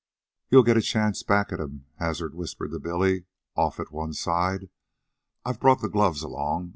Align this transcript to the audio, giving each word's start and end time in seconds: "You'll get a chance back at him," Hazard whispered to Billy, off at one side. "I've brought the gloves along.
"You'll 0.49 0.63
get 0.63 0.77
a 0.77 0.81
chance 0.81 1.21
back 1.21 1.53
at 1.53 1.59
him," 1.59 1.85
Hazard 1.97 2.33
whispered 2.33 2.71
to 2.71 2.79
Billy, 2.79 3.25
off 3.55 3.79
at 3.79 3.91
one 3.91 4.13
side. 4.13 4.71
"I've 5.45 5.59
brought 5.59 5.81
the 5.81 5.89
gloves 5.89 6.23
along. 6.23 6.69